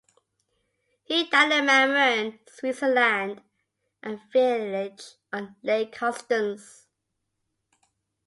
He 1.03 1.29
died 1.29 1.51
in 1.51 1.65
Mammern, 1.67 2.39
Switzerland, 2.49 3.43
a 4.01 4.15
village 4.33 5.03
on 5.31 5.55
Lake 5.61 5.91
Constance. 5.95 6.87